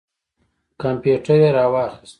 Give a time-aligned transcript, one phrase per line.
[0.81, 2.09] کمپیوټر یې را واخیست.